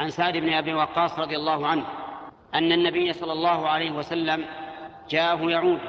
عن 0.00 0.10
سعد 0.10 0.36
بن 0.36 0.52
أبي 0.52 0.74
وقاص 0.74 1.18
رضي 1.18 1.36
الله 1.36 1.66
عنه 1.66 1.84
أن 2.54 2.72
النبي 2.72 3.12
صلى 3.12 3.32
الله 3.32 3.68
عليه 3.68 3.90
وسلم 3.90 4.44
جاءه 5.10 5.50
يعود 5.50 5.80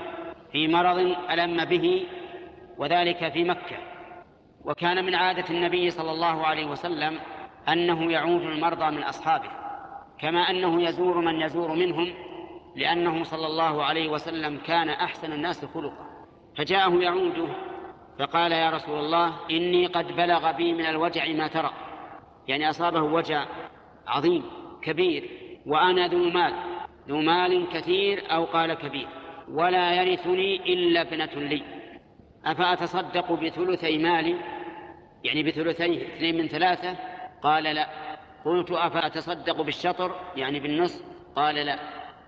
في 0.52 0.68
مرض 0.68 1.16
ألم 1.32 1.66
به 1.66 2.06
وذلك 2.78 3.30
في 3.34 3.44
مكة. 3.44 3.78
وكان 4.66 5.06
من 5.06 5.16
عادة 5.16 5.50
النبي 5.50 5.90
صلى 5.90 6.12
الله 6.12 6.46
عليه 6.46 6.66
وسلم 6.66 7.20
أنه 7.70 8.12
يعود 8.12 8.42
المرضى 8.42 8.96
من 8.96 9.04
أصحابه 9.04 9.50
كما 10.20 10.50
أنه 10.50 10.82
يزور 10.82 11.22
من 11.22 11.42
يزور 11.42 11.74
منهم 11.74 12.14
لأنه 12.76 13.24
صلى 13.24 13.48
الله 13.48 13.84
عليه 13.84 14.10
وسلم 14.10 14.58
كان 14.58 14.90
أحسن 14.90 15.34
الناس 15.34 15.66
خلقا 15.66 16.06
فجاءه 16.58 16.94
يعوده 16.94 17.48
فقال 18.20 18.52
يا 18.52 18.70
رسول 18.70 19.00
الله 19.00 19.34
إني 19.52 19.86
قد 19.86 20.16
بلغ 20.16 20.52
بي 20.52 20.74
من 20.74 20.86
الوجع 20.86 21.28
ما 21.28 21.48
ترى 21.48 21.72
يعني 22.48 22.70
أصابه 22.70 23.02
وجع 23.02 23.46
عظيم 24.08 24.44
كبير. 24.82 25.30
وأنا 25.66 26.08
ذو 26.08 26.30
مال 26.30 26.54
ذو 27.08 27.22
مال 27.22 27.68
كثير 27.74 28.24
أو 28.32 28.46
قال 28.46 28.74
كبير. 28.74 29.08
ولا 29.50 30.04
يرثني 30.04 30.74
إلا 30.74 31.02
ابنة 31.02 31.48
لي. 31.50 31.64
أفأتصدق 32.46 33.32
بثلثي 33.32 33.98
مالي؟ 33.98 34.36
يعني 35.24 35.44
بثلثي 35.44 36.08
اثنين 36.16 36.38
من 36.38 36.48
ثلاثة؟ 36.48 36.96
قال 37.44 37.64
لا. 37.64 37.88
قلت 38.46 38.72
أفأتصدق 38.72 39.62
بالشطر؟ 39.62 40.16
يعني 40.36 40.60
بالنصف 40.60 41.06
قال 41.36 41.56
لا. 41.56 41.80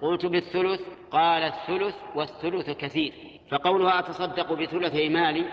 قلت 0.01 0.25
بالثلث؟ 0.25 0.81
قال 1.11 1.43
الثلث 1.43 1.95
والثلث 2.15 2.69
كثير. 2.69 3.13
فقولها 3.51 3.99
أتصدق 3.99 4.53
بثلثي 4.53 5.09
مالي؟ 5.09 5.45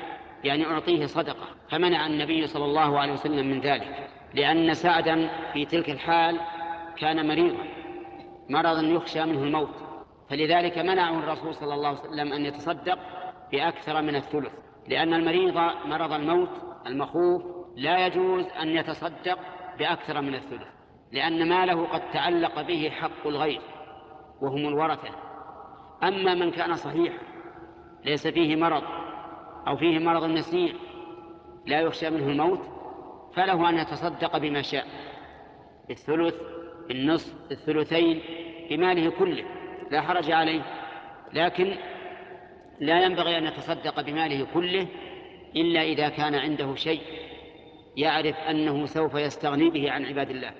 يعني 0.44 0.66
أعطيه 0.66 1.06
صدقة 1.06 1.46
فمنع 1.68 2.06
النبي 2.06 2.46
صلى 2.46 2.64
الله 2.64 2.98
عليه 3.00 3.12
وسلم 3.12 3.50
من 3.50 3.60
ذلك 3.60 4.08
لأن 4.34 4.74
سعدا 4.74 5.30
في 5.52 5.64
تلك 5.64 5.90
الحال 5.90 6.40
كان 6.96 7.28
مريضا 7.28 7.64
مرضا 8.48 8.80
يخشى 8.80 9.24
منه 9.24 9.42
الموت 9.42 9.74
فلذلك 10.30 10.78
منعه 10.78 11.18
الرسول 11.18 11.54
صلى 11.54 11.74
الله 11.74 11.88
عليه 11.88 12.00
وسلم 12.00 12.32
أن 12.32 12.44
يتصدق 12.44 12.98
بأكثر 13.52 14.02
من 14.02 14.16
الثلث 14.16 14.52
لأن 14.88 15.14
المريض 15.14 15.54
مرض 15.84 16.12
الموت 16.12 16.50
المخوف 16.86 17.42
لا 17.76 18.06
يجوز 18.06 18.44
أن 18.44 18.68
يتصدق 18.68 19.38
بأكثر 19.78 20.20
من 20.20 20.34
الثلث 20.34 20.68
لأن 21.12 21.48
ماله 21.48 21.86
قد 21.86 22.10
تعلق 22.10 22.62
به 22.62 22.90
حق 22.90 23.26
الغير 23.26 23.60
وهم 24.40 24.68
الورثة 24.68 25.08
أما 26.02 26.34
من 26.34 26.50
كان 26.50 26.76
صحيحا 26.76 27.18
ليس 28.04 28.26
فيه 28.26 28.56
مرض 28.56 28.82
أو 29.70 29.76
فيه 29.76 29.98
مرض 29.98 30.24
نسيع 30.24 30.72
لا 31.66 31.80
يخشى 31.80 32.10
منه 32.10 32.28
الموت 32.28 32.60
فله 33.34 33.68
أن 33.68 33.78
يتصدق 33.78 34.38
بما 34.38 34.62
شاء 34.62 34.86
الثلث 35.90 36.34
النصف 36.90 37.34
الثلثين 37.50 38.22
بماله 38.70 39.10
كله 39.10 39.44
لا 39.90 40.00
حرج 40.00 40.30
عليه. 40.30 40.62
لكن 41.32 41.76
لا 42.80 43.04
ينبغي 43.04 43.38
أن 43.38 43.44
يتصدق 43.44 44.00
بماله 44.00 44.46
كله 44.54 44.86
إلا 45.56 45.82
إذا 45.82 46.08
كان 46.08 46.34
عنده 46.34 46.74
شيء 46.74 47.00
يعرف 47.96 48.36
أنه 48.36 48.86
سوف 48.86 49.14
يستغني 49.14 49.70
به 49.70 49.90
عن 49.90 50.04
عباد 50.04 50.30
الله. 50.30 50.52